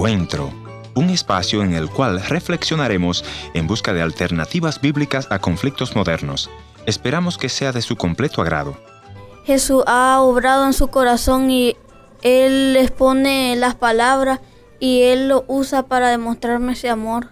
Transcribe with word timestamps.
Encuentro, 0.00 0.50
un 0.94 1.10
espacio 1.10 1.62
en 1.62 1.74
el 1.74 1.90
cual 1.90 2.22
reflexionaremos 2.22 3.22
en 3.52 3.66
busca 3.66 3.92
de 3.92 4.00
alternativas 4.00 4.80
bíblicas 4.80 5.28
a 5.30 5.40
conflictos 5.40 5.94
modernos. 5.94 6.48
Esperamos 6.86 7.36
que 7.36 7.50
sea 7.50 7.70
de 7.72 7.82
su 7.82 7.96
completo 7.96 8.40
agrado. 8.40 8.78
Jesús 9.44 9.84
ha 9.86 10.22
obrado 10.22 10.64
en 10.64 10.72
su 10.72 10.88
corazón 10.88 11.50
y 11.50 11.76
Él 12.22 12.72
les 12.72 12.90
pone 12.90 13.54
las 13.56 13.74
palabras 13.74 14.40
y 14.78 15.02
Él 15.02 15.28
lo 15.28 15.44
usa 15.48 15.82
para 15.82 16.08
demostrarme 16.08 16.72
ese 16.72 16.88
amor. 16.88 17.28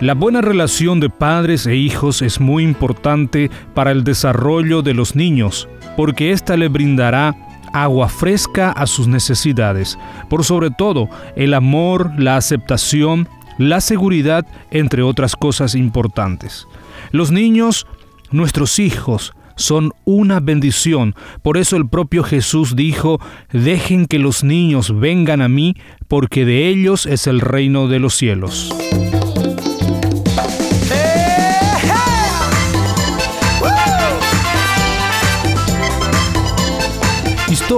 La 0.00 0.14
buena 0.14 0.40
relación 0.40 1.00
de 1.00 1.10
padres 1.10 1.66
e 1.66 1.74
hijos 1.74 2.22
es 2.22 2.38
muy 2.38 2.62
importante 2.62 3.50
para 3.74 3.90
el 3.90 4.04
desarrollo 4.04 4.82
de 4.82 4.94
los 4.94 5.16
niños, 5.16 5.68
porque 5.96 6.30
ésta 6.30 6.56
le 6.56 6.68
brindará 6.68 7.34
agua 7.72 8.08
fresca 8.08 8.70
a 8.70 8.86
sus 8.86 9.08
necesidades. 9.08 9.98
Por 10.28 10.44
sobre 10.44 10.70
todo, 10.70 11.08
el 11.36 11.54
amor, 11.54 12.12
la 12.18 12.36
aceptación, 12.36 13.28
la 13.58 13.80
seguridad, 13.80 14.46
entre 14.70 15.02
otras 15.02 15.36
cosas 15.36 15.74
importantes. 15.74 16.66
Los 17.10 17.30
niños, 17.30 17.86
nuestros 18.30 18.78
hijos, 18.78 19.34
son 19.56 19.92
una 20.04 20.40
bendición. 20.40 21.14
Por 21.42 21.56
eso 21.56 21.76
el 21.76 21.88
propio 21.88 22.22
Jesús 22.24 22.74
dijo, 22.76 23.20
dejen 23.52 24.06
que 24.06 24.18
los 24.18 24.44
niños 24.44 24.98
vengan 24.98 25.42
a 25.42 25.48
mí, 25.48 25.76
porque 26.08 26.44
de 26.44 26.68
ellos 26.68 27.06
es 27.06 27.26
el 27.26 27.40
reino 27.40 27.88
de 27.88 27.98
los 27.98 28.14
cielos. 28.14 28.72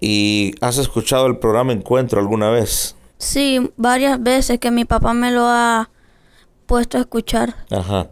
¿Y 0.00 0.54
has 0.60 0.78
escuchado 0.78 1.26
el 1.26 1.38
programa 1.38 1.72
Encuentro 1.72 2.20
alguna 2.20 2.50
vez? 2.50 2.96
Sí, 3.18 3.70
varias 3.76 4.22
veces 4.22 4.58
que 4.58 4.70
mi 4.70 4.84
papá 4.84 5.12
me 5.12 5.30
lo 5.30 5.42
ha 5.46 5.90
puesto 6.66 6.98
a 6.98 7.00
escuchar. 7.00 7.54
Ajá. 7.70 8.08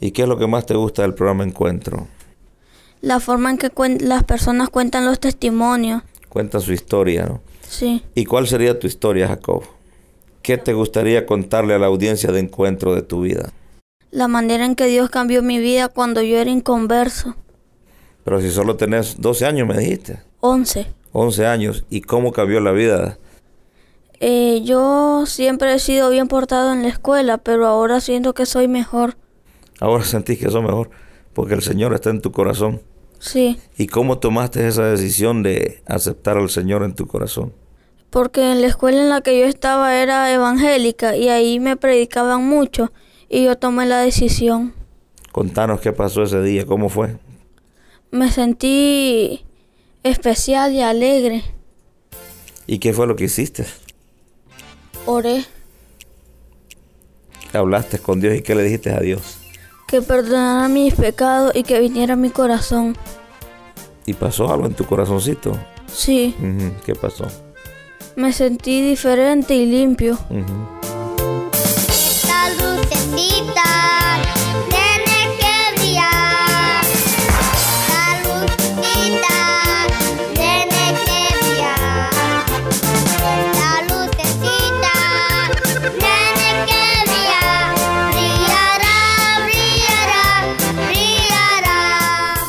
¿Y 0.00 0.12
qué 0.12 0.22
es 0.22 0.28
lo 0.28 0.38
que 0.38 0.46
más 0.46 0.66
te 0.66 0.74
gusta 0.74 1.02
del 1.02 1.14
programa 1.14 1.44
Encuentro? 1.44 2.06
La 3.00 3.18
forma 3.18 3.50
en 3.50 3.58
que 3.58 3.70
las 4.00 4.22
personas 4.24 4.68
cuentan 4.68 5.04
los 5.04 5.18
testimonios. 5.18 6.02
Cuentan 6.28 6.60
su 6.60 6.72
historia, 6.72 7.26
¿no? 7.26 7.40
Sí. 7.68 8.04
¿Y 8.14 8.24
cuál 8.24 8.46
sería 8.46 8.78
tu 8.78 8.86
historia, 8.86 9.26
Jacob? 9.26 9.64
¿Qué 10.42 10.58
te 10.58 10.72
gustaría 10.72 11.26
contarle 11.26 11.74
a 11.74 11.78
la 11.78 11.86
audiencia 11.86 12.30
de 12.30 12.40
Encuentro 12.40 12.94
de 12.94 13.02
tu 13.02 13.22
vida? 13.22 13.50
La 14.10 14.28
manera 14.28 14.64
en 14.64 14.76
que 14.76 14.86
Dios 14.86 15.10
cambió 15.10 15.42
mi 15.42 15.58
vida 15.58 15.88
cuando 15.88 16.22
yo 16.22 16.38
era 16.38 16.50
inconverso. 16.50 17.34
Pero 18.24 18.40
si 18.40 18.50
solo 18.50 18.76
tenés 18.76 19.20
12 19.20 19.46
años, 19.46 19.68
me 19.68 19.76
dijiste. 19.78 20.20
11. 20.40 20.86
11 21.12 21.46
años. 21.46 21.84
¿Y 21.90 22.02
cómo 22.02 22.32
cambió 22.32 22.60
la 22.60 22.72
vida? 22.72 23.18
Eh, 24.20 24.62
yo 24.64 25.24
siempre 25.26 25.74
he 25.74 25.78
sido 25.78 26.08
bien 26.10 26.28
portado 26.28 26.72
en 26.72 26.82
la 26.82 26.88
escuela, 26.88 27.38
pero 27.38 27.66
ahora 27.66 28.00
siento 28.00 28.34
que 28.34 28.46
soy 28.46 28.68
mejor. 28.68 29.16
Ahora 29.80 30.04
sentís 30.04 30.38
que 30.38 30.50
soy 30.50 30.62
mejor 30.62 30.90
porque 31.32 31.54
el 31.54 31.62
Señor 31.62 31.94
está 31.94 32.10
en 32.10 32.20
tu 32.20 32.30
corazón. 32.30 32.82
Sí. 33.18 33.58
¿Y 33.76 33.86
cómo 33.86 34.18
tomaste 34.18 34.66
esa 34.66 34.84
decisión 34.84 35.42
de 35.42 35.82
aceptar 35.86 36.36
al 36.36 36.50
Señor 36.50 36.82
en 36.82 36.94
tu 36.94 37.06
corazón? 37.06 37.52
Porque 38.10 38.52
en 38.52 38.60
la 38.60 38.66
escuela 38.66 39.00
en 39.00 39.08
la 39.08 39.20
que 39.22 39.38
yo 39.38 39.46
estaba 39.46 39.96
era 39.96 40.32
evangélica 40.32 41.16
y 41.16 41.28
ahí 41.28 41.60
me 41.60 41.76
predicaban 41.76 42.46
mucho 42.46 42.92
y 43.28 43.44
yo 43.44 43.56
tomé 43.56 43.86
la 43.86 44.00
decisión. 44.00 44.74
Contanos 45.30 45.80
qué 45.80 45.92
pasó 45.92 46.24
ese 46.24 46.42
día, 46.42 46.66
cómo 46.66 46.88
fue 46.88 47.16
me 48.12 48.30
sentí 48.30 49.44
especial 50.04 50.72
y 50.72 50.82
alegre. 50.82 51.42
¿Y 52.66 52.78
qué 52.78 52.92
fue 52.92 53.06
lo 53.06 53.16
que 53.16 53.24
hiciste? 53.24 53.66
Oré. 55.06 55.44
Hablaste 57.52 57.98
con 57.98 58.20
Dios 58.20 58.36
y 58.36 58.42
qué 58.42 58.54
le 58.54 58.62
dijiste 58.62 58.90
a 58.90 59.00
Dios? 59.00 59.38
Que 59.88 60.00
perdonara 60.00 60.68
mis 60.68 60.94
pecados 60.94 61.52
y 61.54 61.64
que 61.64 61.80
viniera 61.80 62.14
a 62.14 62.16
mi 62.16 62.30
corazón. 62.30 62.96
¿Y 64.06 64.12
pasó 64.12 64.52
algo 64.52 64.66
en 64.66 64.74
tu 64.74 64.84
corazoncito? 64.84 65.58
Sí. 65.86 66.34
¿Qué 66.84 66.94
pasó? 66.94 67.26
Me 68.14 68.32
sentí 68.32 68.82
diferente 68.82 69.54
y 69.54 69.66
limpio. 69.66 70.18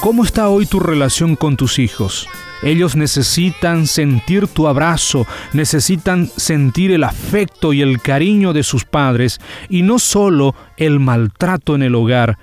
¿Cómo 0.04 0.26
está 0.26 0.50
hoy 0.50 0.66
tu 0.66 0.82
relación 0.82 1.38
con 1.38 1.56
tus 1.56 1.80
hijos? 1.80 2.28
Ellos 2.62 2.98
necesitan 2.98 3.88
sentir 3.88 4.50
tu 4.50 4.68
abrazo, 4.68 5.26
necesitan 5.54 6.30
sentir 6.36 6.92
el 6.92 7.06
afecto 7.06 7.72
y 7.72 7.82
el 7.82 8.02
cariño 8.02 8.52
de 8.52 8.64
sus 8.64 8.84
padres 8.84 9.40
y 9.70 9.82
no 9.82 10.00
solo 10.00 10.56
el 10.76 11.00
maltrato 11.00 11.74
en 11.74 11.84
el 11.84 11.96
hogar. 11.96 12.38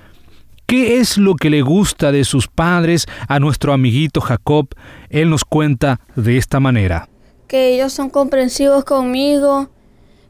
¿Qué 0.65 1.01
es 1.01 1.19
lo 1.19 1.35
que 1.35 1.51
le 1.51 1.61
gusta 1.61 2.13
de 2.13 2.25
sus 2.25 2.49
padres 2.49 3.05
a 3.29 3.39
nuestro 3.41 3.75
amiguito 3.75 4.23
Jacob? 4.23 4.69
Él 5.11 5.29
nos 5.29 5.45
cuenta 5.45 6.01
de 6.17 6.39
esta 6.39 6.61
manera. 6.61 7.11
Que 7.47 7.75
ellos 7.75 7.93
son 7.93 8.09
comprensivos 8.09 8.85
conmigo 8.85 9.69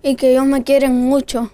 y 0.03 0.17
que 0.17 0.33
ellos 0.33 0.47
me 0.47 0.65
quieren 0.65 0.97
mucho. 0.97 1.53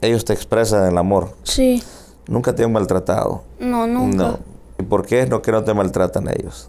Ellos 0.00 0.24
te 0.24 0.32
expresan 0.32 0.90
el 0.90 0.98
amor. 0.98 1.36
Sí. 1.44 1.80
¿Nunca 2.26 2.52
te 2.56 2.64
han 2.64 2.72
maltratado? 2.72 3.44
No, 3.60 3.86
nunca. 3.86 4.16
No. 4.16 4.51
¿Y 4.78 4.82
por 4.84 5.06
qué 5.06 5.20
es 5.20 5.28
no 5.28 5.42
que 5.42 5.52
no 5.52 5.64
te 5.64 5.74
maltratan 5.74 6.28
ellos? 6.28 6.68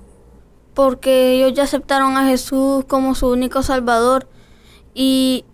Porque 0.74 1.34
ellos 1.34 1.54
ya 1.54 1.64
aceptaron 1.64 2.18
a 2.18 2.26
Jesús 2.28 2.86
como 2.86 3.16
su 3.16 3.30
único 3.30 3.64
Salvador 3.64 4.28
y 4.94 5.46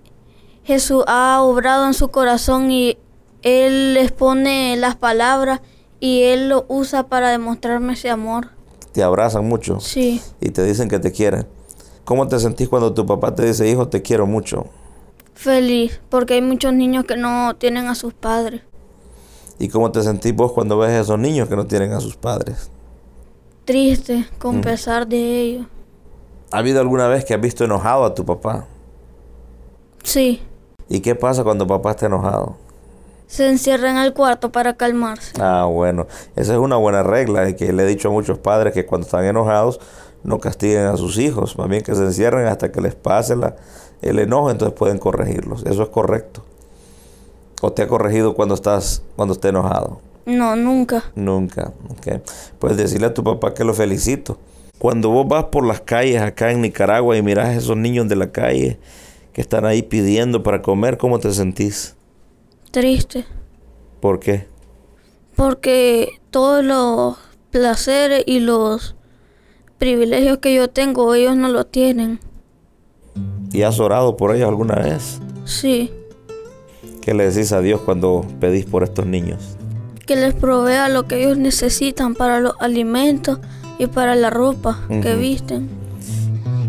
Jesús 0.63 1.03
ha 1.07 1.41
obrado 1.41 1.85
en 1.87 1.93
su 1.93 2.09
corazón 2.09 2.71
y 2.71 2.97
Él 3.41 3.93
les 3.93 4.11
pone 4.11 4.77
las 4.77 4.95
palabras 4.95 5.61
y 5.99 6.23
Él 6.23 6.49
lo 6.49 6.65
usa 6.67 7.07
para 7.07 7.29
demostrarme 7.29 7.93
ese 7.93 8.09
amor. 8.09 8.49
¿Te 8.91 9.03
abrazan 9.03 9.47
mucho? 9.47 9.79
Sí. 9.79 10.21
Y 10.39 10.49
te 10.49 10.63
dicen 10.63 10.89
que 10.89 10.99
te 10.99 11.11
quieren. 11.11 11.47
¿Cómo 12.05 12.27
te 12.27 12.39
sentís 12.39 12.69
cuando 12.69 12.93
tu 12.93 13.05
papá 13.05 13.35
te 13.35 13.45
dice, 13.45 13.69
hijo, 13.69 13.87
te 13.87 14.01
quiero 14.01 14.25
mucho? 14.25 14.65
Feliz, 15.33 16.01
porque 16.09 16.33
hay 16.33 16.41
muchos 16.41 16.73
niños 16.73 17.05
que 17.05 17.15
no 17.15 17.55
tienen 17.55 17.87
a 17.87 17.95
sus 17.95 18.13
padres. 18.13 18.61
¿Y 19.59 19.67
cómo 19.67 19.91
te 19.91 20.01
sentís 20.01 20.33
vos 20.33 20.53
cuando 20.53 20.77
ves 20.77 20.91
a 20.91 20.99
esos 21.01 21.19
niños 21.19 21.49
que 21.49 21.55
no 21.57 21.67
tienen 21.67 21.91
a 21.91 21.99
sus 21.99 22.15
padres? 22.15 22.71
Triste, 23.65 24.25
con 24.39 24.61
pesar 24.61 25.05
de 25.05 25.41
ellos. 25.41 25.67
¿Ha 26.51 26.59
habido 26.59 26.79
alguna 26.79 27.07
vez 27.07 27.25
que 27.25 27.33
has 27.33 27.41
visto 27.41 27.65
enojado 27.65 28.05
a 28.05 28.15
tu 28.15 28.25
papá? 28.25 28.65
Sí. 30.01 30.41
¿Y 30.87 31.01
qué 31.01 31.13
pasa 31.13 31.43
cuando 31.43 31.67
papá 31.67 31.91
está 31.91 32.05
enojado? 32.07 32.55
Se 33.27 33.47
encierra 33.47 33.91
en 33.91 33.97
el 33.97 34.13
cuarto 34.13 34.51
para 34.51 34.73
calmarse. 34.75 35.33
Ah, 35.39 35.65
bueno. 35.65 36.07
Esa 36.35 36.53
es 36.53 36.59
una 36.59 36.77
buena 36.77 37.03
regla 37.03 37.55
que 37.55 37.71
le 37.73 37.83
he 37.83 37.85
dicho 37.85 38.07
a 38.07 38.11
muchos 38.11 38.39
padres 38.39 38.73
que 38.73 38.87
cuando 38.87 39.05
están 39.05 39.25
enojados 39.25 39.79
no 40.23 40.39
castiguen 40.39 40.85
a 40.85 40.97
sus 40.97 41.17
hijos, 41.17 41.57
más 41.57 41.67
bien 41.69 41.83
que 41.83 41.93
se 41.93 42.03
encierren 42.03 42.47
hasta 42.47 42.71
que 42.71 42.81
les 42.81 42.95
pase 42.95 43.35
la, 43.35 43.55
el 44.01 44.19
enojo, 44.19 44.49
entonces 44.49 44.75
pueden 44.75 44.97
corregirlos. 44.97 45.63
Eso 45.65 45.83
es 45.83 45.89
correcto. 45.89 46.43
¿O 47.61 47.71
te 47.71 47.81
ha 47.81 47.87
corregido 47.87 48.33
cuando 48.35 48.55
estás 48.55 49.03
cuando 49.15 49.33
esté 49.33 49.49
enojado? 49.49 50.01
No, 50.25 50.55
nunca. 50.55 51.03
Nunca. 51.15 51.73
Okay. 51.97 52.21
Puedes 52.59 52.77
decirle 52.77 53.07
a 53.07 53.13
tu 53.13 53.23
papá 53.23 53.53
que 53.53 53.63
lo 53.63 53.73
felicito. 53.73 54.37
Cuando 54.77 55.09
vos 55.09 55.27
vas 55.27 55.45
por 55.45 55.65
las 55.65 55.81
calles 55.81 56.21
acá 56.21 56.51
en 56.51 56.61
Nicaragua 56.61 57.17
y 57.17 57.21
miras 57.21 57.47
a 57.47 57.55
esos 57.55 57.75
niños 57.75 58.07
de 58.07 58.15
la 58.15 58.31
calle 58.31 58.79
que 59.33 59.41
están 59.41 59.65
ahí 59.65 59.81
pidiendo 59.81 60.41
para 60.43 60.61
comer, 60.61 60.97
¿cómo 60.97 61.19
te 61.19 61.33
sentís? 61.33 61.95
Triste. 62.71 63.25
¿Por 63.99 64.19
qué? 64.19 64.47
Porque 65.35 66.19
todos 66.29 66.63
los 66.63 67.17
placeres 67.51 68.23
y 68.25 68.39
los 68.39 68.95
privilegios 69.77 70.37
que 70.37 70.53
yo 70.53 70.69
tengo, 70.69 71.13
ellos 71.15 71.35
no 71.35 71.49
lo 71.49 71.65
tienen. 71.65 72.19
¿Y 73.51 73.63
has 73.63 73.79
orado 73.79 74.15
por 74.15 74.35
ellos 74.35 74.47
alguna 74.47 74.75
vez? 74.75 75.19
Sí. 75.45 75.91
¿Qué 77.09 77.15
le 77.15 77.31
decís 77.31 77.51
a 77.53 77.61
Dios 77.61 77.81
cuando 77.81 78.23
pedís 78.39 78.65
por 78.65 78.83
estos 78.83 79.07
niños? 79.07 79.57
Que 80.05 80.15
les 80.15 80.35
provea 80.35 80.89
lo 80.89 81.07
que 81.07 81.23
ellos 81.23 81.39
necesitan 81.39 82.13
para 82.13 82.39
los 82.39 82.53
alimentos 82.59 83.39
y 83.79 83.87
para 83.87 84.13
la 84.13 84.29
ropa 84.29 84.81
que 85.01 85.15
visten. 85.15 85.69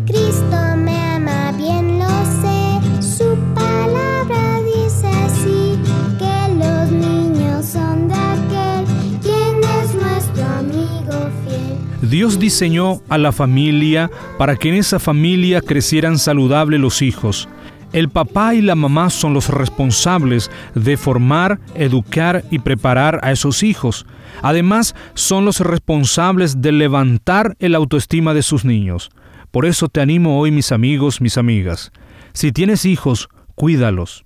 Cristo 0.07 0.57
me 0.77 0.97
ama, 0.97 1.51
bien 1.55 1.99
lo 1.99 2.07
sé. 2.41 3.03
Su 3.03 3.35
palabra 3.53 4.61
dice 4.65 5.05
así: 5.05 5.77
que 6.17 6.55
los 6.55 6.91
niños 6.91 7.63
son 7.63 8.07
de 8.07 8.15
aquel 8.15 8.85
quien 9.21 9.63
es 9.79 9.93
nuestro 9.93 10.43
amigo 10.57 11.29
fiel. 11.45 12.09
Dios 12.09 12.39
diseñó 12.39 13.03
a 13.09 13.19
la 13.19 13.31
familia 13.31 14.09
para 14.39 14.55
que 14.55 14.69
en 14.69 14.75
esa 14.77 14.97
familia 14.97 15.61
crecieran 15.61 16.17
saludables 16.17 16.79
los 16.79 17.03
hijos. 17.03 17.47
El 17.93 18.09
papá 18.09 18.55
y 18.55 18.61
la 18.61 18.75
mamá 18.75 19.09
son 19.09 19.33
los 19.33 19.49
responsables 19.49 20.49
de 20.75 20.95
formar, 20.95 21.59
educar 21.75 22.45
y 22.49 22.59
preparar 22.59 23.19
a 23.21 23.31
esos 23.31 23.63
hijos. 23.63 24.05
Además, 24.41 24.95
son 25.13 25.43
los 25.43 25.59
responsables 25.59 26.61
de 26.61 26.71
levantar 26.71 27.55
el 27.59 27.75
autoestima 27.75 28.33
de 28.33 28.43
sus 28.43 28.63
niños. 28.63 29.11
Por 29.51 29.65
eso 29.65 29.89
te 29.89 29.99
animo 29.99 30.39
hoy, 30.39 30.51
mis 30.51 30.71
amigos, 30.71 31.19
mis 31.19 31.37
amigas. 31.37 31.91
Si 32.31 32.53
tienes 32.53 32.85
hijos, 32.85 33.27
cuídalos, 33.55 34.23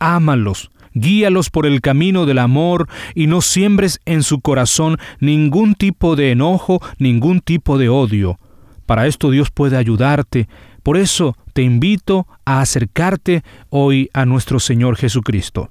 ámalos, 0.00 0.72
guíalos 0.94 1.50
por 1.50 1.66
el 1.66 1.80
camino 1.80 2.26
del 2.26 2.38
amor 2.38 2.88
y 3.14 3.28
no 3.28 3.40
siembres 3.40 4.00
en 4.06 4.24
su 4.24 4.40
corazón 4.40 4.98
ningún 5.20 5.74
tipo 5.76 6.16
de 6.16 6.32
enojo, 6.32 6.80
ningún 6.98 7.40
tipo 7.40 7.78
de 7.78 7.88
odio. 7.88 8.38
Para 8.86 9.06
esto 9.06 9.30
Dios 9.30 9.50
puede 9.50 9.76
ayudarte. 9.76 10.48
Por 10.84 10.98
eso 10.98 11.34
te 11.54 11.62
invito 11.62 12.26
a 12.44 12.60
acercarte 12.60 13.42
hoy 13.70 14.10
a 14.12 14.26
nuestro 14.26 14.60
Señor 14.60 14.96
Jesucristo. 14.96 15.70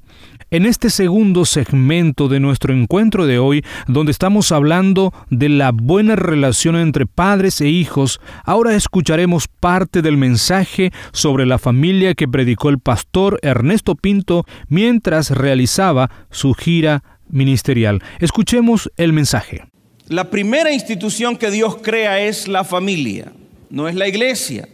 En 0.49 0.65
este 0.65 0.89
segundo 0.89 1.45
segmento 1.45 2.27
de 2.27 2.39
nuestro 2.39 2.73
encuentro 2.73 3.27
de 3.27 3.37
hoy, 3.37 3.63
donde 3.87 4.11
estamos 4.11 4.51
hablando 4.51 5.13
de 5.29 5.49
la 5.49 5.71
buena 5.71 6.15
relación 6.15 6.75
entre 6.75 7.05
padres 7.05 7.61
e 7.61 7.67
hijos, 7.67 8.19
ahora 8.43 8.75
escucharemos 8.75 9.47
parte 9.47 10.01
del 10.01 10.17
mensaje 10.17 10.91
sobre 11.11 11.45
la 11.45 11.59
familia 11.59 12.15
que 12.15 12.27
predicó 12.27 12.69
el 12.69 12.79
pastor 12.79 13.39
Ernesto 13.43 13.95
Pinto 13.95 14.45
mientras 14.67 15.29
realizaba 15.29 16.09
su 16.31 16.55
gira 16.55 17.03
ministerial. 17.29 18.01
Escuchemos 18.19 18.91
el 18.97 19.13
mensaje. 19.13 19.63
La 20.07 20.31
primera 20.31 20.73
institución 20.73 21.37
que 21.37 21.51
Dios 21.51 21.77
crea 21.83 22.19
es 22.19 22.47
la 22.47 22.63
familia, 22.63 23.31
no 23.69 23.87
es 23.87 23.93
la 23.93 24.07
iglesia, 24.07 24.67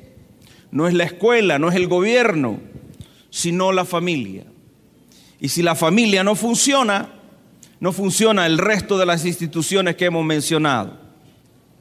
no 0.71 0.87
es 0.87 0.93
la 0.93 1.03
escuela, 1.03 1.59
no 1.59 1.69
es 1.69 1.75
el 1.75 1.87
gobierno, 1.87 2.59
sino 3.29 3.71
la 3.71 3.85
familia. 3.85 4.43
Y 5.39 5.49
si 5.49 5.61
la 5.61 5.75
familia 5.75 6.23
no 6.23 6.35
funciona, 6.35 7.09
no 7.79 7.93
funciona 7.93 8.45
el 8.45 8.57
resto 8.57 8.97
de 8.97 9.05
las 9.05 9.25
instituciones 9.25 9.95
que 9.95 10.05
hemos 10.05 10.25
mencionado. 10.25 10.97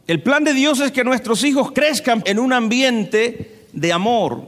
El 0.06 0.22
plan 0.22 0.44
de 0.44 0.54
Dios 0.54 0.80
es 0.80 0.92
que 0.92 1.04
nuestros 1.04 1.44
hijos 1.44 1.72
crezcan 1.72 2.22
en 2.24 2.38
un 2.38 2.52
ambiente 2.52 3.66
de 3.72 3.92
amor, 3.92 4.42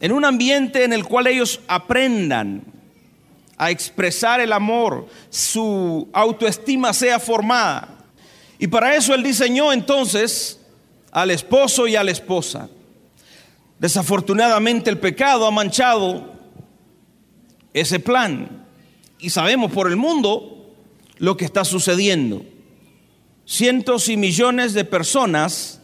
en 0.00 0.12
un 0.12 0.24
ambiente 0.24 0.84
en 0.84 0.92
el 0.92 1.04
cual 1.04 1.26
ellos 1.26 1.60
aprendan 1.66 2.62
a 3.58 3.70
expresar 3.70 4.40
el 4.40 4.52
amor, 4.52 5.06
su 5.28 6.08
autoestima 6.12 6.92
sea 6.92 7.20
formada. 7.20 7.88
Y 8.58 8.68
para 8.68 8.94
eso 8.96 9.14
Él 9.14 9.22
diseñó 9.22 9.72
entonces 9.72 10.58
al 11.10 11.30
esposo 11.30 11.86
y 11.86 11.96
a 11.96 12.04
la 12.04 12.10
esposa. 12.10 12.68
Desafortunadamente 13.82 14.90
el 14.90 14.98
pecado 15.00 15.44
ha 15.44 15.50
manchado 15.50 16.34
ese 17.74 17.98
plan 17.98 18.64
y 19.18 19.30
sabemos 19.30 19.72
por 19.72 19.88
el 19.88 19.96
mundo 19.96 20.72
lo 21.18 21.36
que 21.36 21.44
está 21.44 21.64
sucediendo. 21.64 22.44
Cientos 23.44 24.08
y 24.08 24.16
millones 24.16 24.72
de 24.72 24.84
personas 24.84 25.80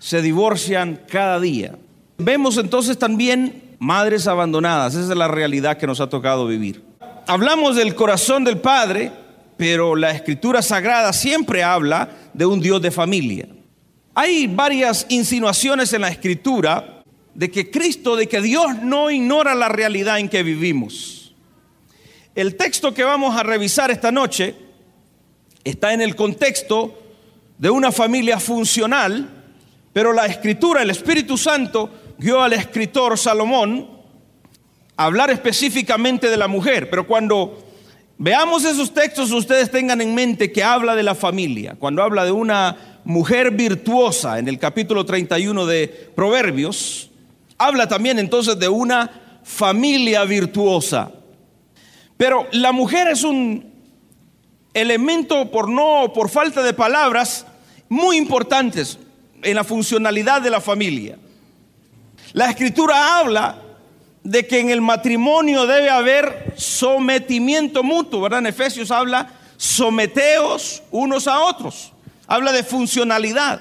se 0.00 0.22
divorcian 0.22 1.02
cada 1.08 1.38
día. 1.38 1.78
Vemos 2.18 2.56
entonces 2.56 2.98
también 2.98 3.76
madres 3.78 4.26
abandonadas, 4.26 4.96
esa 4.96 5.12
es 5.12 5.16
la 5.16 5.28
realidad 5.28 5.78
que 5.78 5.86
nos 5.86 6.00
ha 6.00 6.08
tocado 6.08 6.48
vivir. 6.48 6.82
Hablamos 7.28 7.76
del 7.76 7.94
corazón 7.94 8.42
del 8.42 8.58
Padre, 8.58 9.12
pero 9.56 9.94
la 9.94 10.10
escritura 10.10 10.62
sagrada 10.62 11.12
siempre 11.12 11.62
habla 11.62 12.10
de 12.34 12.44
un 12.44 12.60
Dios 12.60 12.82
de 12.82 12.90
familia. 12.90 13.46
Hay 14.16 14.48
varias 14.48 15.06
insinuaciones 15.10 15.92
en 15.92 16.00
la 16.00 16.08
escritura 16.08 16.96
de 17.34 17.50
que 17.50 17.70
Cristo, 17.70 18.16
de 18.16 18.26
que 18.26 18.40
Dios 18.40 18.82
no 18.82 19.10
ignora 19.10 19.54
la 19.54 19.68
realidad 19.68 20.18
en 20.18 20.28
que 20.28 20.42
vivimos. 20.42 21.34
El 22.34 22.56
texto 22.56 22.94
que 22.94 23.04
vamos 23.04 23.36
a 23.36 23.42
revisar 23.42 23.90
esta 23.90 24.12
noche 24.12 24.54
está 25.64 25.92
en 25.92 26.00
el 26.00 26.16
contexto 26.16 26.96
de 27.58 27.70
una 27.70 27.92
familia 27.92 28.40
funcional, 28.40 29.28
pero 29.92 30.12
la 30.12 30.26
escritura, 30.26 30.82
el 30.82 30.90
Espíritu 30.90 31.36
Santo, 31.36 31.90
guió 32.18 32.42
al 32.42 32.52
escritor 32.52 33.18
Salomón 33.18 33.88
a 34.96 35.04
hablar 35.04 35.30
específicamente 35.30 36.30
de 36.30 36.36
la 36.36 36.48
mujer. 36.48 36.88
Pero 36.88 37.06
cuando 37.06 37.62
veamos 38.16 38.64
esos 38.64 38.94
textos, 38.94 39.30
ustedes 39.32 39.70
tengan 39.70 40.00
en 40.00 40.14
mente 40.14 40.52
que 40.52 40.62
habla 40.62 40.94
de 40.94 41.02
la 41.02 41.14
familia. 41.14 41.76
Cuando 41.78 42.02
habla 42.02 42.24
de 42.24 42.32
una 42.32 43.00
mujer 43.04 43.50
virtuosa 43.50 44.38
en 44.38 44.48
el 44.48 44.58
capítulo 44.58 45.04
31 45.04 45.66
de 45.66 46.12
Proverbios, 46.14 47.09
habla 47.60 47.86
también 47.86 48.18
entonces 48.18 48.58
de 48.58 48.68
una 48.68 49.10
familia 49.44 50.24
virtuosa. 50.24 51.12
Pero 52.16 52.48
la 52.52 52.72
mujer 52.72 53.08
es 53.08 53.22
un 53.22 53.70
elemento 54.72 55.50
por 55.50 55.68
no, 55.68 56.10
por 56.14 56.30
falta 56.30 56.62
de 56.62 56.72
palabras, 56.72 57.46
muy 57.90 58.16
importantes 58.16 58.98
en 59.42 59.54
la 59.54 59.64
funcionalidad 59.64 60.40
de 60.40 60.48
la 60.48 60.62
familia. 60.62 61.18
La 62.32 62.48
escritura 62.48 63.18
habla 63.18 63.60
de 64.24 64.46
que 64.46 64.60
en 64.60 64.70
el 64.70 64.80
matrimonio 64.80 65.66
debe 65.66 65.90
haber 65.90 66.54
sometimiento 66.56 67.82
mutuo, 67.82 68.22
¿verdad? 68.22 68.38
En 68.38 68.46
Efesios 68.46 68.90
habla 68.90 69.34
someteos 69.58 70.82
unos 70.90 71.28
a 71.28 71.40
otros. 71.40 71.92
Habla 72.26 72.52
de 72.52 72.64
funcionalidad. 72.64 73.60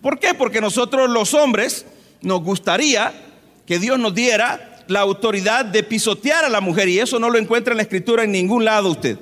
¿Por 0.00 0.20
qué? 0.20 0.34
Porque 0.34 0.60
nosotros 0.60 1.10
los 1.10 1.34
hombres 1.34 1.84
nos 2.20 2.42
gustaría 2.42 3.23
que 3.66 3.78
Dios 3.78 3.98
nos 3.98 4.14
diera 4.14 4.84
la 4.88 5.00
autoridad 5.00 5.64
de 5.64 5.82
pisotear 5.82 6.44
a 6.44 6.48
la 6.48 6.60
mujer 6.60 6.88
y 6.88 6.98
eso 6.98 7.18
no 7.18 7.30
lo 7.30 7.38
encuentra 7.38 7.72
en 7.72 7.78
la 7.78 7.82
escritura 7.82 8.24
en 8.24 8.32
ningún 8.32 8.64
lado 8.64 8.90
usted. 8.90 9.18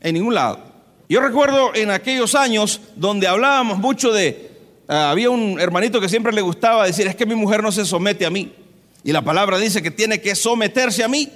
En 0.00 0.14
ningún 0.14 0.34
lado. 0.34 0.60
Yo 1.08 1.20
recuerdo 1.20 1.74
en 1.74 1.90
aquellos 1.90 2.34
años 2.34 2.80
donde 2.94 3.26
hablábamos 3.26 3.78
mucho 3.78 4.12
de, 4.12 4.50
ah, 4.88 5.10
había 5.10 5.30
un 5.30 5.58
hermanito 5.58 6.00
que 6.00 6.08
siempre 6.08 6.32
le 6.32 6.42
gustaba 6.42 6.86
decir, 6.86 7.06
es 7.06 7.16
que 7.16 7.26
mi 7.26 7.34
mujer 7.34 7.62
no 7.62 7.72
se 7.72 7.84
somete 7.84 8.26
a 8.26 8.30
mí. 8.30 8.52
Y 9.04 9.12
la 9.12 9.22
palabra 9.22 9.58
dice 9.58 9.82
que 9.82 9.90
tiene 9.90 10.20
que 10.20 10.34
someterse 10.34 11.02
a 11.02 11.08
mí. 11.08 11.30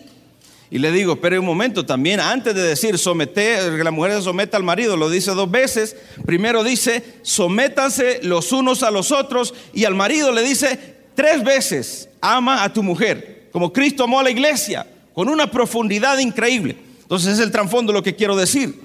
Y 0.70 0.78
le 0.78 0.90
digo, 0.90 1.16
pero 1.16 1.38
un 1.38 1.46
momento 1.46 1.84
también, 1.84 2.18
antes 2.18 2.54
de 2.54 2.62
decir 2.62 2.96
someter, 2.98 3.76
que 3.76 3.84
la 3.84 3.90
mujer 3.90 4.12
se 4.12 4.22
someta 4.22 4.56
al 4.56 4.62
marido, 4.62 4.96
lo 4.96 5.10
dice 5.10 5.32
dos 5.32 5.50
veces. 5.50 5.96
Primero 6.24 6.64
dice, 6.64 7.02
sométanse 7.22 8.20
los 8.22 8.52
unos 8.52 8.82
a 8.82 8.90
los 8.90 9.12
otros. 9.12 9.54
Y 9.74 9.84
al 9.84 9.94
marido 9.94 10.32
le 10.32 10.42
dice, 10.42 11.01
tres 11.14 11.42
veces, 11.42 12.09
ama 12.21 12.62
a 12.62 12.73
tu 12.73 12.83
mujer, 12.83 13.49
como 13.52 13.73
Cristo 13.73 14.04
amó 14.04 14.21
a 14.21 14.23
la 14.23 14.31
iglesia, 14.31 14.87
con 15.12 15.28
una 15.28 15.50
profundidad 15.50 16.19
increíble. 16.19 16.76
Entonces 17.02 17.35
es 17.35 17.38
el 17.40 17.50
trasfondo 17.50 17.92
lo 17.92 18.02
que 18.02 18.16
quiero 18.16 18.37
decir. 18.37 18.81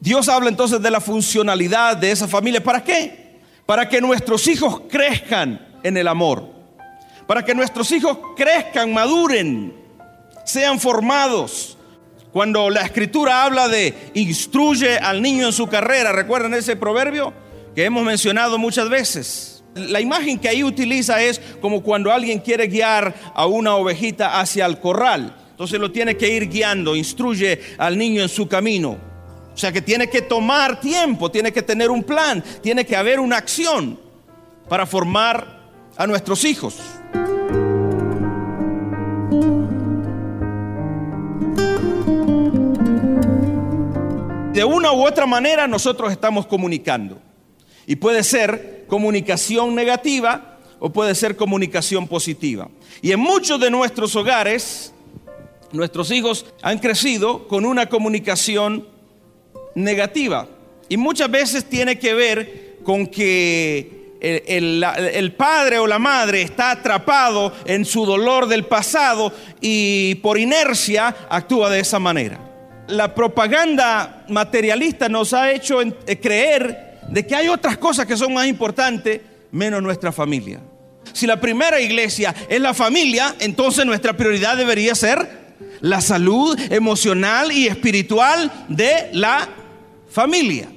Dios 0.00 0.28
habla 0.28 0.48
entonces 0.48 0.80
de 0.80 0.90
la 0.90 1.00
funcionalidad 1.00 1.96
de 1.96 2.10
esa 2.10 2.28
familia. 2.28 2.62
¿Para 2.62 2.84
qué? 2.84 3.40
Para 3.66 3.88
que 3.88 4.00
nuestros 4.00 4.46
hijos 4.48 4.82
crezcan 4.88 5.66
en 5.82 5.96
el 5.96 6.08
amor. 6.08 6.48
Para 7.26 7.44
que 7.44 7.54
nuestros 7.54 7.90
hijos 7.90 8.18
crezcan, 8.36 8.92
maduren 8.92 9.74
sean 10.44 10.78
formados. 10.78 11.78
Cuando 12.32 12.68
la 12.68 12.82
escritura 12.82 13.44
habla 13.44 13.68
de 13.68 14.10
instruye 14.14 14.98
al 14.98 15.22
niño 15.22 15.46
en 15.46 15.52
su 15.52 15.66
carrera, 15.66 16.12
¿recuerdan 16.12 16.52
ese 16.54 16.76
proverbio? 16.76 17.32
que 17.74 17.84
hemos 17.84 18.04
mencionado 18.04 18.56
muchas 18.56 18.88
veces. 18.88 19.53
La 19.74 20.00
imagen 20.00 20.38
que 20.38 20.48
ahí 20.48 20.62
utiliza 20.62 21.20
es 21.22 21.40
como 21.60 21.82
cuando 21.82 22.12
alguien 22.12 22.38
quiere 22.38 22.68
guiar 22.68 23.14
a 23.34 23.46
una 23.46 23.76
ovejita 23.76 24.40
hacia 24.40 24.66
el 24.66 24.78
corral. 24.78 25.36
Entonces 25.50 25.80
lo 25.80 25.90
tiene 25.90 26.16
que 26.16 26.28
ir 26.28 26.48
guiando, 26.48 26.96
instruye 26.96 27.60
al 27.78 27.96
niño 27.98 28.22
en 28.22 28.28
su 28.28 28.48
camino. 28.48 28.96
O 29.54 29.56
sea 29.56 29.70
que 29.70 29.80
tiene 29.80 30.08
que 30.08 30.22
tomar 30.22 30.80
tiempo, 30.80 31.30
tiene 31.30 31.52
que 31.52 31.62
tener 31.62 31.90
un 31.90 32.02
plan, 32.02 32.42
tiene 32.60 32.84
que 32.84 32.96
haber 32.96 33.20
una 33.20 33.36
acción 33.36 33.98
para 34.68 34.84
formar 34.86 35.62
a 35.96 36.06
nuestros 36.06 36.44
hijos. 36.44 36.76
De 44.52 44.64
una 44.64 44.92
u 44.92 45.06
otra 45.06 45.26
manera 45.26 45.66
nosotros 45.66 46.10
estamos 46.12 46.46
comunicando. 46.46 47.20
Y 47.86 47.96
puede 47.96 48.22
ser 48.22 48.73
comunicación 48.86 49.74
negativa 49.74 50.58
o 50.78 50.90
puede 50.90 51.14
ser 51.14 51.36
comunicación 51.36 52.06
positiva. 52.08 52.68
Y 53.00 53.12
en 53.12 53.20
muchos 53.20 53.60
de 53.60 53.70
nuestros 53.70 54.14
hogares, 54.16 54.92
nuestros 55.72 56.10
hijos 56.10 56.46
han 56.62 56.78
crecido 56.78 57.48
con 57.48 57.64
una 57.64 57.88
comunicación 57.88 58.86
negativa. 59.74 60.48
Y 60.88 60.96
muchas 60.96 61.30
veces 61.30 61.64
tiene 61.64 61.98
que 61.98 62.14
ver 62.14 62.78
con 62.84 63.06
que 63.06 64.04
el, 64.20 65.34
padre 65.36 65.78
o 65.78 65.86
la 65.86 65.98
madre 65.98 66.42
está 66.42 66.70
atrapado 66.70 67.52
en 67.66 67.84
su 67.84 68.06
dolor 68.06 68.46
del 68.46 68.64
pasado 68.64 69.32
y 69.60 70.16
por 70.16 70.38
inercia 70.38 71.14
actúa 71.28 71.70
de 71.70 71.80
esa 71.80 71.98
manera. 71.98 72.40
La 72.88 73.14
propaganda 73.14 74.24
materialista 74.28 75.08
nos 75.08 75.32
ha 75.32 75.50
hecho 75.50 75.80
eh, 75.80 75.92
creer 76.20 76.83
de 77.08 77.26
que 77.26 77.34
hay 77.34 77.48
otras 77.48 77.78
cosas 77.78 78.06
que 78.06 78.16
son 78.16 78.32
más 78.34 78.46
importantes 78.46 79.20
menos 79.50 79.82
nuestra 79.82 80.12
familia. 80.12 80.60
Si 81.12 81.26
la 81.26 81.40
primera 81.40 81.80
iglesia 81.80 82.34
es 82.48 82.60
la 82.60 82.74
familia, 82.74 83.34
entonces 83.38 83.86
nuestra 83.86 84.16
prioridad 84.16 84.56
debería 84.56 84.94
ser 84.94 85.44
la 85.80 86.00
salud 86.00 86.58
emocional 86.70 87.52
y 87.52 87.66
espiritual 87.66 88.50
de 88.68 89.10
la 89.12 89.48
familia. 90.10 90.68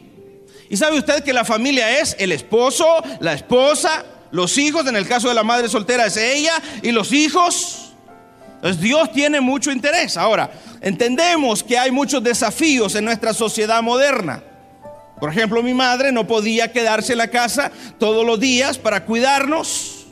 Y 0.69 0.77
sabe 0.77 0.99
usted 0.99 1.23
que 1.23 1.33
la 1.33 1.45
familia 1.45 1.99
es 1.99 2.15
el 2.19 2.31
esposo, 2.31 2.85
la 3.19 3.33
esposa, 3.33 4.05
los 4.31 4.57
hijos, 4.57 4.85
en 4.87 4.95
el 4.95 5.07
caso 5.07 5.29
de 5.29 5.33
la 5.33 5.43
madre 5.43 5.69
soltera 5.69 6.05
es 6.05 6.17
ella 6.17 6.61
y 6.81 6.91
los 6.91 7.13
hijos. 7.13 7.93
Dios 8.79 9.11
tiene 9.13 9.39
mucho 9.39 9.71
interés. 9.71 10.17
Ahora, 10.17 10.51
entendemos 10.81 11.63
que 11.63 11.77
hay 11.77 11.91
muchos 11.91 12.23
desafíos 12.23 12.95
en 12.95 13.05
nuestra 13.05 13.33
sociedad 13.33 13.81
moderna. 13.81 14.43
Por 15.19 15.31
ejemplo, 15.31 15.63
mi 15.63 15.73
madre 15.73 16.11
no 16.11 16.27
podía 16.27 16.71
quedarse 16.71 17.13
en 17.13 17.17
la 17.17 17.29
casa 17.29 17.71
todos 17.97 18.25
los 18.25 18.39
días 18.39 18.77
para 18.77 19.03
cuidarnos, 19.05 20.05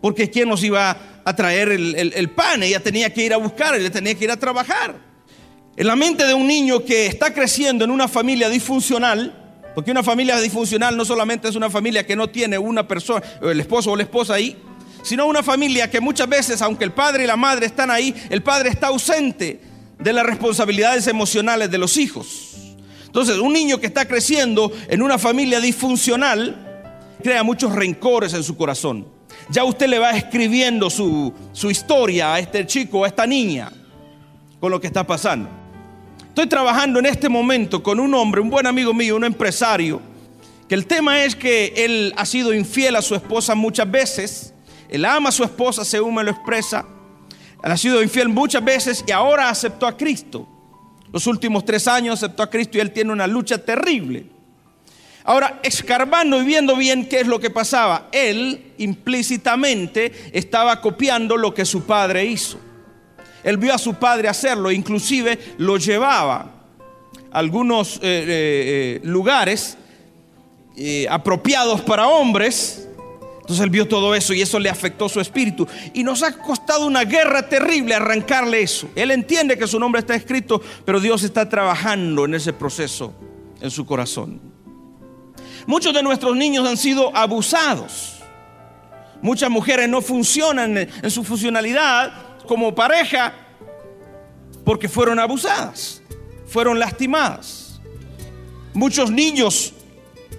porque 0.00 0.30
¿quién 0.30 0.48
nos 0.48 0.64
iba 0.64 0.96
a 1.24 1.36
traer 1.36 1.70
el, 1.70 2.30
pan? 2.30 2.62
Ella 2.62 2.80
tenía 2.80 3.12
que 3.12 3.22
ir 3.22 3.34
a 3.34 3.36
buscar, 3.36 3.74
ella 3.74 3.90
tenía 3.90 4.14
que 4.14 4.24
ir 4.24 4.30
a 4.30 4.36
trabajar. 4.38 4.96
En 5.76 5.86
la 5.86 5.96
mente 5.96 6.26
de 6.26 6.34
un 6.34 6.46
niño 6.46 6.84
que 6.84 7.06
está 7.06 7.32
creciendo 7.34 7.84
en 7.84 7.90
una 7.90 8.08
familia 8.08 8.48
disfuncional, 8.48 9.38
porque 9.74 9.90
una 9.90 10.02
familia 10.02 10.38
disfuncional 10.40 10.96
no 10.96 11.04
solamente 11.04 11.48
es 11.48 11.54
una 11.54 11.70
familia 11.70 12.06
que 12.06 12.16
no 12.16 12.28
tiene 12.30 12.58
una 12.58 12.88
persona, 12.88 13.24
el 13.42 13.60
esposo 13.60 13.92
o 13.92 13.96
la 13.96 14.02
esposa 14.02 14.34
ahí, 14.34 14.56
sino 15.02 15.26
una 15.26 15.42
familia 15.42 15.90
que 15.90 16.00
muchas 16.00 16.28
veces, 16.28 16.62
aunque 16.62 16.84
el 16.84 16.92
padre 16.92 17.24
y 17.24 17.26
la 17.26 17.36
madre 17.36 17.66
están 17.66 17.90
ahí, 17.90 18.14
el 18.30 18.42
padre 18.42 18.70
está 18.70 18.88
ausente 18.88 19.60
de 19.98 20.12
las 20.12 20.24
responsabilidades 20.24 21.06
emocionales 21.06 21.70
de 21.70 21.78
los 21.78 21.96
hijos. 21.96 22.51
Entonces, 23.12 23.36
un 23.36 23.52
niño 23.52 23.78
que 23.78 23.88
está 23.88 24.08
creciendo 24.08 24.72
en 24.88 25.02
una 25.02 25.18
familia 25.18 25.60
disfuncional 25.60 26.56
crea 27.22 27.42
muchos 27.42 27.74
rencores 27.74 28.32
en 28.32 28.42
su 28.42 28.56
corazón. 28.56 29.06
Ya 29.50 29.64
usted 29.64 29.86
le 29.86 29.98
va 29.98 30.12
escribiendo 30.12 30.88
su, 30.88 31.30
su 31.52 31.70
historia 31.70 32.32
a 32.32 32.38
este 32.38 32.66
chico, 32.66 33.04
a 33.04 33.08
esta 33.08 33.26
niña, 33.26 33.70
con 34.58 34.70
lo 34.70 34.80
que 34.80 34.86
está 34.86 35.06
pasando. 35.06 35.46
Estoy 36.26 36.46
trabajando 36.46 37.00
en 37.00 37.04
este 37.04 37.28
momento 37.28 37.82
con 37.82 38.00
un 38.00 38.14
hombre, 38.14 38.40
un 38.40 38.48
buen 38.48 38.66
amigo 38.66 38.94
mío, 38.94 39.16
un 39.16 39.24
empresario, 39.24 40.00
que 40.66 40.74
el 40.74 40.86
tema 40.86 41.22
es 41.22 41.36
que 41.36 41.74
él 41.76 42.14
ha 42.16 42.24
sido 42.24 42.54
infiel 42.54 42.96
a 42.96 43.02
su 43.02 43.14
esposa 43.14 43.54
muchas 43.54 43.90
veces, 43.90 44.54
él 44.88 45.04
ama 45.04 45.28
a 45.28 45.32
su 45.32 45.44
esposa 45.44 45.84
según 45.84 46.14
me 46.14 46.24
lo 46.24 46.30
expresa, 46.30 46.86
él 47.62 47.70
ha 47.70 47.76
sido 47.76 48.02
infiel 48.02 48.30
muchas 48.30 48.64
veces 48.64 49.04
y 49.06 49.12
ahora 49.12 49.50
aceptó 49.50 49.86
a 49.86 49.98
Cristo. 49.98 50.48
Los 51.12 51.26
últimos 51.26 51.64
tres 51.64 51.86
años 51.86 52.22
aceptó 52.22 52.42
a 52.42 52.50
Cristo 52.50 52.78
y 52.78 52.80
él 52.80 52.90
tiene 52.90 53.12
una 53.12 53.26
lucha 53.26 53.58
terrible. 53.58 54.26
Ahora, 55.24 55.60
escarbando 55.62 56.40
y 56.40 56.44
viendo 56.44 56.74
bien 56.74 57.08
qué 57.08 57.20
es 57.20 57.26
lo 57.26 57.38
que 57.38 57.50
pasaba, 57.50 58.08
él 58.10 58.72
implícitamente 58.78 60.12
estaba 60.32 60.80
copiando 60.80 61.36
lo 61.36 61.54
que 61.54 61.64
su 61.64 61.84
padre 61.84 62.24
hizo. 62.24 62.58
Él 63.44 63.56
vio 63.56 63.74
a 63.74 63.78
su 63.78 63.94
padre 63.94 64.28
hacerlo, 64.28 64.70
inclusive 64.70 65.38
lo 65.58 65.76
llevaba 65.76 66.36
a 67.30 67.38
algunos 67.38 67.96
eh, 67.96 68.00
eh, 68.02 68.22
eh, 68.26 69.00
lugares 69.04 69.76
apropiados 71.08 71.82
para 71.82 72.08
hombres. 72.08 72.88
Entonces 73.52 73.64
él 73.64 73.70
vio 73.70 73.86
todo 73.86 74.14
eso 74.14 74.32
y 74.32 74.40
eso 74.40 74.58
le 74.58 74.70
afectó 74.70 75.10
su 75.10 75.20
espíritu. 75.20 75.68
Y 75.92 76.02
nos 76.02 76.22
ha 76.22 76.32
costado 76.38 76.86
una 76.86 77.04
guerra 77.04 77.50
terrible 77.50 77.94
arrancarle 77.94 78.62
eso. 78.62 78.88
Él 78.94 79.10
entiende 79.10 79.58
que 79.58 79.66
su 79.66 79.78
nombre 79.78 79.98
está 79.98 80.14
escrito, 80.14 80.62
pero 80.86 81.00
Dios 81.00 81.22
está 81.22 81.46
trabajando 81.46 82.24
en 82.24 82.34
ese 82.34 82.54
proceso 82.54 83.12
en 83.60 83.70
su 83.70 83.84
corazón. 83.84 84.40
Muchos 85.66 85.92
de 85.92 86.02
nuestros 86.02 86.34
niños 86.34 86.66
han 86.66 86.78
sido 86.78 87.14
abusados. 87.14 88.22
Muchas 89.20 89.50
mujeres 89.50 89.86
no 89.86 90.00
funcionan 90.00 90.78
en 90.78 91.10
su 91.10 91.22
funcionalidad 91.22 92.10
como 92.46 92.74
pareja 92.74 93.34
porque 94.64 94.88
fueron 94.88 95.18
abusadas, 95.18 96.00
fueron 96.46 96.78
lastimadas. 96.78 97.82
Muchos 98.72 99.10
niños 99.10 99.74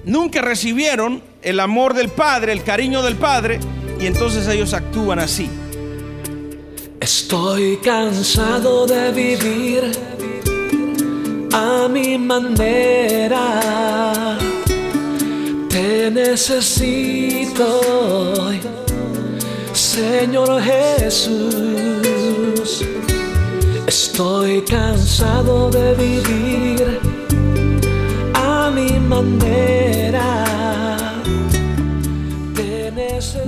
nunca 0.03 0.41
recibieron 0.41 1.21
el 1.43 1.59
amor 1.59 1.93
del 1.93 2.09
Padre, 2.09 2.53
el 2.53 2.63
cariño 2.63 3.03
del 3.03 3.15
Padre, 3.15 3.59
y 3.99 4.05
entonces 4.05 4.47
ellos 4.47 4.73
actúan 4.73 5.19
así. 5.19 5.49
Estoy 6.99 7.77
cansado 7.77 8.85
de 8.87 9.11
vivir 9.11 9.91
a 11.53 11.87
mi 11.89 12.17
manera. 12.17 13.59
Te 15.69 16.11
necesito 16.11 17.81
Señor 19.73 20.61
Jesús. 20.61 22.83
Estoy 23.85 24.61
cansado 24.61 25.69
de 25.69 25.93
vivir 25.93 26.99
a 28.33 28.71
mi 28.73 28.99
manera. 28.99 30.52